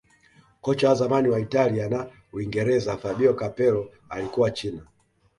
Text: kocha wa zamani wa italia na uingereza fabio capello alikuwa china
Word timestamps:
kocha 0.61 0.89
wa 0.89 0.95
zamani 0.95 1.29
wa 1.29 1.39
italia 1.39 1.89
na 1.89 2.07
uingereza 2.33 2.97
fabio 2.97 3.33
capello 3.33 3.91
alikuwa 4.09 4.51
china 4.51 4.81